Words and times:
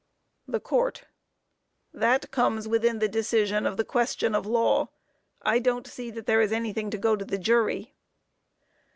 THE 0.47 0.59
COURT: 0.59 1.05
That 1.93 2.31
comes 2.31 2.67
within 2.67 2.97
the 2.97 3.07
decision 3.07 3.67
of 3.67 3.77
the 3.77 3.85
question 3.85 4.33
of 4.33 4.47
law. 4.47 4.89
I 5.43 5.59
don't 5.59 5.85
see 5.85 6.09
that 6.09 6.25
there 6.25 6.41
is 6.41 6.51
anything 6.51 6.89
to 6.89 6.97
go 6.97 7.15
to 7.15 7.23
the 7.23 7.37
jury. 7.37 7.93